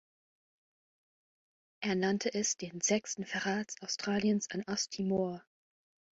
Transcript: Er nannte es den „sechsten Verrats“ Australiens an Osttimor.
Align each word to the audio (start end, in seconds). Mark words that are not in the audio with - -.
Er 1.83 1.93
nannte 1.93 2.33
es 2.33 2.57
den 2.57 2.81
„sechsten 2.81 3.23
Verrats“ 3.23 3.79
Australiens 3.83 4.49
an 4.49 4.63
Osttimor. 4.65 5.43